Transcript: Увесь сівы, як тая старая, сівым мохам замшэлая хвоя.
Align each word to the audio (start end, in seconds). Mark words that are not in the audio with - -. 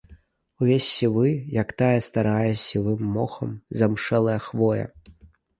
Увесь 0.63 0.87
сівы, 0.93 1.27
як 1.57 1.75
тая 1.83 1.99
старая, 2.09 2.53
сівым 2.63 3.05
мохам 3.19 3.55
замшэлая 3.83 4.39
хвоя. 4.51 4.85